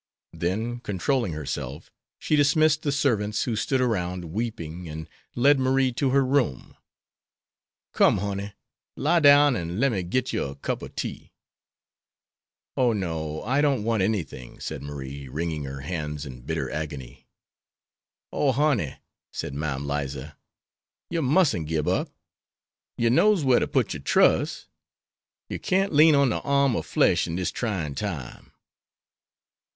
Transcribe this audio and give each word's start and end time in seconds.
Then, 0.33 0.79
controlling 0.79 1.33
herself, 1.33 1.91
she 2.17 2.35
dismissed 2.35 2.81
the 2.81 2.91
servants 2.91 3.43
who 3.43 3.55
stood 3.55 3.79
around, 3.81 4.33
weeping, 4.33 4.89
and 4.89 5.07
led 5.35 5.59
Marie 5.59 5.91
to 5.91 6.09
her 6.09 6.25
room. 6.25 6.75
"Come, 7.93 8.17
honey, 8.17 8.53
lie 8.95 9.19
down 9.19 9.55
an' 9.55 9.79
lem'me 9.79 10.01
git 10.01 10.33
yer 10.33 10.53
a 10.53 10.55
cup 10.55 10.81
ob 10.81 10.95
tea." 10.95 11.33
"Oh, 12.75 12.93
no; 12.93 13.43
I 13.43 13.61
don't 13.61 13.83
want 13.83 14.01
anything," 14.01 14.59
said 14.59 14.81
Marie, 14.81 15.27
wringing 15.27 15.65
her 15.65 15.81
hands 15.81 16.25
in 16.25 16.41
bitter 16.41 16.71
agony. 16.71 17.27
"Oh, 18.33 18.53
honey," 18.53 18.95
said 19.31 19.53
Mam 19.53 19.85
Liza, 19.87 20.35
"yer 21.11 21.21
musn't 21.21 21.67
gib 21.67 21.87
up. 21.87 22.09
Yer 22.97 23.11
knows 23.11 23.43
whar 23.43 23.59
to 23.59 23.67
put 23.67 23.93
yer 23.93 23.99
trus'. 23.99 24.65
Yer 25.47 25.59
can't 25.59 25.93
lean 25.93 26.15
on 26.15 26.29
de 26.29 26.39
arm 26.39 26.75
of 26.75 26.87
flesh 26.87 27.27
in 27.27 27.35
dis 27.35 27.51
tryin' 27.51 27.93
time." 27.93 28.51